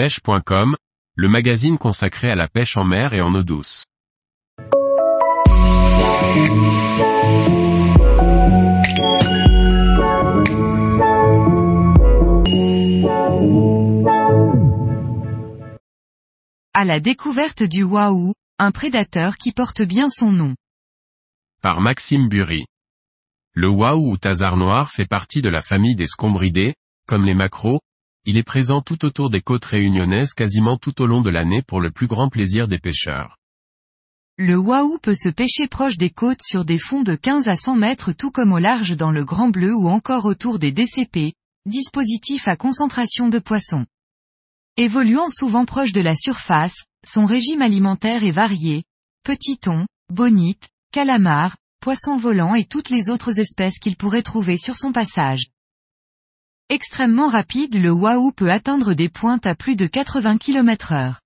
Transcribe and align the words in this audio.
pêche.com, 0.00 0.76
le 1.14 1.28
magazine 1.28 1.76
consacré 1.76 2.30
à 2.30 2.34
la 2.34 2.48
pêche 2.48 2.78
en 2.78 2.84
mer 2.84 3.12
et 3.12 3.20
en 3.20 3.34
eau 3.34 3.42
douce. 3.42 3.84
À 16.72 16.86
la 16.86 16.98
découverte 17.00 17.62
du 17.62 17.82
Wahoo, 17.82 18.32
un 18.58 18.70
prédateur 18.70 19.36
qui 19.36 19.52
porte 19.52 19.82
bien 19.82 20.08
son 20.08 20.32
nom. 20.32 20.54
Par 21.60 21.82
Maxime 21.82 22.30
Bury. 22.30 22.64
Le 23.52 23.68
Wahoo 23.68 24.12
ou 24.12 24.16
Tazar 24.16 24.56
noir 24.56 24.90
fait 24.90 25.04
partie 25.04 25.42
de 25.42 25.50
la 25.50 25.60
famille 25.60 25.94
des 25.94 26.06
scombridés, 26.06 26.72
comme 27.06 27.26
les 27.26 27.34
macros, 27.34 27.80
il 28.26 28.36
est 28.36 28.42
présent 28.42 28.82
tout 28.82 29.04
autour 29.04 29.30
des 29.30 29.40
côtes 29.40 29.64
réunionnaises 29.64 30.34
quasiment 30.34 30.76
tout 30.76 31.00
au 31.00 31.06
long 31.06 31.22
de 31.22 31.30
l'année 31.30 31.62
pour 31.62 31.80
le 31.80 31.90
plus 31.90 32.06
grand 32.06 32.28
plaisir 32.28 32.68
des 32.68 32.78
pêcheurs. 32.78 33.36
Le 34.36 34.56
Wahoo 34.56 34.98
peut 34.98 35.14
se 35.14 35.28
pêcher 35.28 35.68
proche 35.68 35.96
des 35.96 36.10
côtes 36.10 36.42
sur 36.42 36.64
des 36.64 36.78
fonds 36.78 37.02
de 37.02 37.14
15 37.14 37.48
à 37.48 37.56
100 37.56 37.76
mètres 37.76 38.12
tout 38.12 38.30
comme 38.30 38.52
au 38.52 38.58
large 38.58 38.96
dans 38.96 39.10
le 39.10 39.24
Grand 39.24 39.48
Bleu 39.48 39.74
ou 39.74 39.88
encore 39.88 40.24
autour 40.24 40.58
des 40.58 40.72
DCP, 40.72 41.34
dispositifs 41.66 42.48
à 42.48 42.56
concentration 42.56 43.28
de 43.28 43.38
poissons. 43.38 43.84
Évoluant 44.76 45.28
souvent 45.28 45.64
proche 45.66 45.92
de 45.92 46.00
la 46.00 46.16
surface, 46.16 46.84
son 47.06 47.26
régime 47.26 47.60
alimentaire 47.60 48.24
est 48.24 48.30
varié, 48.30 48.84
petit 49.24 49.58
thon, 49.58 49.86
bonite, 50.10 50.70
calamar, 50.92 51.56
poisson 51.80 52.16
volant 52.16 52.54
et 52.54 52.64
toutes 52.64 52.90
les 52.90 53.10
autres 53.10 53.38
espèces 53.38 53.78
qu'il 53.78 53.96
pourrait 53.96 54.22
trouver 54.22 54.56
sur 54.56 54.76
son 54.76 54.92
passage. 54.92 55.50
Extrêmement 56.72 57.26
rapide 57.26 57.74
le 57.74 57.90
Wahoo 57.90 58.30
peut 58.30 58.52
atteindre 58.52 58.94
des 58.94 59.08
pointes 59.08 59.44
à 59.44 59.56
plus 59.56 59.74
de 59.74 59.88
80 59.88 60.38
km 60.38 60.92
heure. 60.92 61.20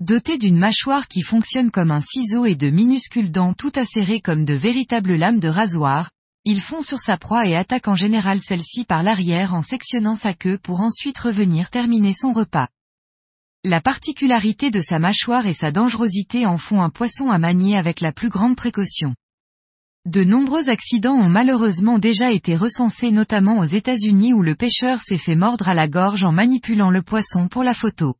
Doté 0.00 0.38
d'une 0.38 0.56
mâchoire 0.56 1.08
qui 1.08 1.20
fonctionne 1.20 1.70
comme 1.70 1.90
un 1.90 2.00
ciseau 2.00 2.46
et 2.46 2.54
de 2.54 2.70
minuscules 2.70 3.30
dents 3.30 3.52
tout 3.52 3.72
acérées 3.74 4.20
comme 4.20 4.46
de 4.46 4.54
véritables 4.54 5.14
lames 5.14 5.40
de 5.40 5.48
rasoir, 5.48 6.08
il 6.46 6.62
fond 6.62 6.80
sur 6.80 7.00
sa 7.00 7.18
proie 7.18 7.46
et 7.46 7.54
attaque 7.54 7.86
en 7.86 7.96
général 7.96 8.40
celle-ci 8.40 8.86
par 8.86 9.02
l'arrière 9.02 9.52
en 9.52 9.60
sectionnant 9.60 10.16
sa 10.16 10.32
queue 10.32 10.56
pour 10.56 10.80
ensuite 10.80 11.18
revenir 11.18 11.68
terminer 11.68 12.14
son 12.14 12.32
repas. 12.32 12.68
La 13.62 13.82
particularité 13.82 14.70
de 14.70 14.80
sa 14.80 14.98
mâchoire 14.98 15.46
et 15.46 15.52
sa 15.52 15.70
dangerosité 15.70 16.46
en 16.46 16.56
font 16.56 16.80
un 16.80 16.88
poisson 16.88 17.30
à 17.30 17.36
manier 17.36 17.76
avec 17.76 18.00
la 18.00 18.10
plus 18.10 18.30
grande 18.30 18.56
précaution. 18.56 19.14
De 20.06 20.22
nombreux 20.22 20.70
accidents 20.70 21.16
ont 21.16 21.28
malheureusement 21.28 21.98
déjà 21.98 22.30
été 22.30 22.54
recensés 22.54 23.10
notamment 23.10 23.58
aux 23.58 23.64
États-Unis 23.64 24.34
où 24.34 24.40
le 24.40 24.54
pêcheur 24.54 25.00
s'est 25.00 25.18
fait 25.18 25.34
mordre 25.34 25.66
à 25.66 25.74
la 25.74 25.88
gorge 25.88 26.22
en 26.22 26.30
manipulant 26.30 26.90
le 26.90 27.02
poisson 27.02 27.48
pour 27.48 27.64
la 27.64 27.74
photo. 27.74 28.14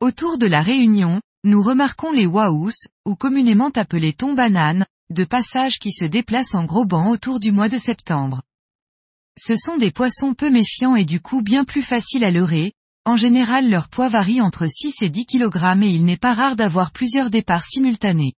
Autour 0.00 0.36
de 0.36 0.44
la 0.44 0.60
Réunion, 0.60 1.22
nous 1.42 1.62
remarquons 1.62 2.12
les 2.12 2.26
wahoos, 2.26 2.86
ou 3.06 3.14
communément 3.14 3.70
appelés 3.70 4.12
thon 4.12 4.34
bananes, 4.34 4.84
de 5.08 5.24
passage 5.24 5.78
qui 5.78 5.90
se 5.90 6.04
déplacent 6.04 6.54
en 6.54 6.66
gros 6.66 6.84
bancs 6.84 7.10
autour 7.10 7.40
du 7.40 7.50
mois 7.50 7.70
de 7.70 7.78
septembre. 7.78 8.42
Ce 9.38 9.56
sont 9.56 9.78
des 9.78 9.90
poissons 9.90 10.34
peu 10.34 10.50
méfiants 10.50 10.96
et 10.96 11.06
du 11.06 11.22
coup 11.22 11.40
bien 11.40 11.64
plus 11.64 11.80
faciles 11.80 12.24
à 12.24 12.30
leurrer, 12.30 12.74
en 13.06 13.16
général 13.16 13.70
leur 13.70 13.88
poids 13.88 14.10
varie 14.10 14.42
entre 14.42 14.66
6 14.66 14.96
et 15.00 15.08
10 15.08 15.24
kg 15.24 15.82
et 15.82 15.88
il 15.88 16.04
n'est 16.04 16.18
pas 16.18 16.34
rare 16.34 16.56
d'avoir 16.56 16.90
plusieurs 16.90 17.30
départs 17.30 17.64
simultanés. 17.64 18.34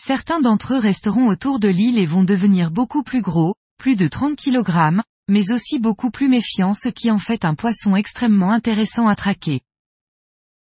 Certains 0.00 0.40
d'entre 0.40 0.74
eux 0.74 0.78
resteront 0.78 1.26
autour 1.26 1.58
de 1.58 1.68
l'île 1.68 1.98
et 1.98 2.06
vont 2.06 2.22
devenir 2.22 2.70
beaucoup 2.70 3.02
plus 3.02 3.20
gros, 3.20 3.56
plus 3.78 3.96
de 3.96 4.06
30 4.06 4.38
kg, 4.38 5.02
mais 5.28 5.50
aussi 5.50 5.80
beaucoup 5.80 6.12
plus 6.12 6.28
méfiants 6.28 6.72
ce 6.72 6.88
qui 6.88 7.10
en 7.10 7.18
fait 7.18 7.44
un 7.44 7.56
poisson 7.56 7.96
extrêmement 7.96 8.52
intéressant 8.52 9.08
à 9.08 9.16
traquer. 9.16 9.60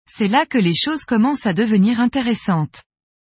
C'est 0.08 0.28
là 0.28 0.46
que 0.46 0.60
les 0.60 0.76
choses 0.76 1.06
commencent 1.06 1.48
à 1.48 1.54
devenir 1.54 2.00
intéressantes. 2.00 2.84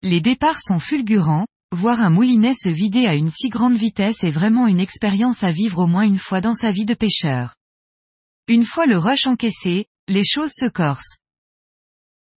Les 0.03 0.19
départs 0.19 0.59
sont 0.59 0.79
fulgurants, 0.79 1.47
voir 1.71 2.01
un 2.01 2.09
moulinet 2.09 2.53
se 2.53 2.67
vider 2.67 3.05
à 3.05 3.15
une 3.15 3.29
si 3.29 3.47
grande 3.47 3.77
vitesse 3.77 4.25
est 4.25 4.29
vraiment 4.29 4.67
une 4.67 4.81
expérience 4.81 5.41
à 5.43 5.51
vivre 5.51 5.79
au 5.79 5.87
moins 5.87 6.03
une 6.03 6.19
fois 6.19 6.41
dans 6.41 6.53
sa 6.53 6.71
vie 6.71 6.85
de 6.85 6.95
pêcheur. 6.95 7.55
Une 8.49 8.65
fois 8.65 8.87
le 8.87 8.97
rush 8.97 9.25
encaissé, 9.25 9.85
les 10.09 10.25
choses 10.25 10.51
se 10.51 10.67
corsent. 10.69 11.19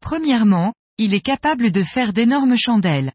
Premièrement, 0.00 0.72
il 0.98 1.14
est 1.14 1.20
capable 1.20 1.72
de 1.72 1.82
faire 1.82 2.12
d'énormes 2.12 2.56
chandelles. 2.56 3.12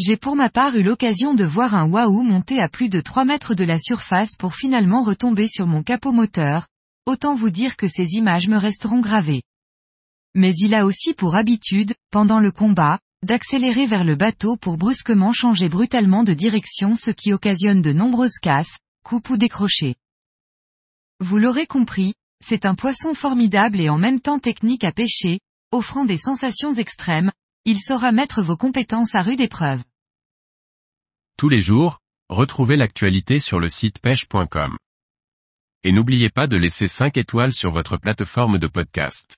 J'ai 0.00 0.16
pour 0.16 0.36
ma 0.36 0.48
part 0.48 0.76
eu 0.76 0.84
l'occasion 0.84 1.34
de 1.34 1.44
voir 1.44 1.74
un 1.74 1.88
Wahoo 1.88 2.22
monter 2.22 2.60
à 2.60 2.68
plus 2.68 2.88
de 2.88 3.00
3 3.00 3.24
mètres 3.24 3.56
de 3.56 3.64
la 3.64 3.80
surface 3.80 4.36
pour 4.38 4.54
finalement 4.54 5.02
retomber 5.02 5.48
sur 5.48 5.66
mon 5.66 5.82
capot 5.82 6.12
moteur, 6.12 6.68
autant 7.04 7.34
vous 7.34 7.50
dire 7.50 7.76
que 7.76 7.88
ces 7.88 8.14
images 8.14 8.46
me 8.46 8.56
resteront 8.56 9.00
gravées. 9.00 9.42
Mais 10.36 10.52
il 10.54 10.72
a 10.74 10.86
aussi 10.86 11.14
pour 11.14 11.34
habitude, 11.34 11.94
pendant 12.12 12.38
le 12.38 12.52
combat, 12.52 13.00
d'accélérer 13.26 13.86
vers 13.86 14.04
le 14.04 14.14
bateau 14.14 14.56
pour 14.56 14.76
brusquement 14.76 15.32
changer 15.32 15.68
brutalement 15.68 16.22
de 16.22 16.32
direction 16.32 16.94
ce 16.94 17.10
qui 17.10 17.32
occasionne 17.32 17.82
de 17.82 17.92
nombreuses 17.92 18.38
casses, 18.40 18.78
coupes 19.04 19.30
ou 19.30 19.36
décrochés. 19.36 19.96
Vous 21.18 21.38
l'aurez 21.38 21.66
compris, 21.66 22.14
c'est 22.40 22.66
un 22.66 22.76
poisson 22.76 23.14
formidable 23.14 23.80
et 23.80 23.88
en 23.88 23.98
même 23.98 24.20
temps 24.20 24.38
technique 24.38 24.84
à 24.84 24.92
pêcher, 24.92 25.40
offrant 25.72 26.04
des 26.04 26.18
sensations 26.18 26.72
extrêmes, 26.72 27.32
il 27.70 27.80
saura 27.80 28.12
mettre 28.12 28.40
vos 28.40 28.56
compétences 28.56 29.14
à 29.14 29.20
rude 29.20 29.42
épreuve. 29.42 29.82
Tous 31.36 31.50
les 31.50 31.60
jours, 31.60 31.98
retrouvez 32.30 32.78
l'actualité 32.78 33.40
sur 33.40 33.60
le 33.60 33.68
site 33.68 33.98
pêche.com. 34.00 34.78
Et 35.84 35.92
n'oubliez 35.92 36.30
pas 36.30 36.46
de 36.46 36.56
laisser 36.56 36.88
5 36.88 37.18
étoiles 37.18 37.52
sur 37.52 37.70
votre 37.70 37.98
plateforme 37.98 38.58
de 38.58 38.68
podcast. 38.68 39.36